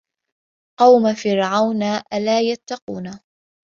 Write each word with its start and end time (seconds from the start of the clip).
قَومَ 0.79 1.13
فِرعَونَ 1.13 1.83
أَلا 2.13 2.39
يَتَّقونَ 2.41 3.19